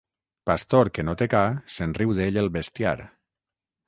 [0.49, 1.41] Pastor que no té ca,
[1.75, 2.95] se'n riu d'ell el bestiar.